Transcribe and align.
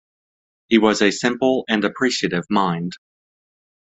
His 0.67 0.79
was 0.79 1.03
a 1.03 1.11
simple 1.11 1.63
and 1.69 1.85
appreciative 1.85 2.45
mind. 2.49 2.93